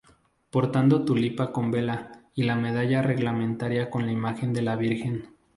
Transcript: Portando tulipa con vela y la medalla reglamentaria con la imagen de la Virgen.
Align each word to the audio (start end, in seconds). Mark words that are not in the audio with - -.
Portando 0.49 1.05
tulipa 1.05 1.51
con 1.51 1.69
vela 1.69 2.11
y 2.33 2.41
la 2.41 2.55
medalla 2.55 3.03
reglamentaria 3.03 3.91
con 3.91 4.07
la 4.07 4.11
imagen 4.11 4.51
de 4.51 4.61
la 4.63 4.75
Virgen. 4.75 5.29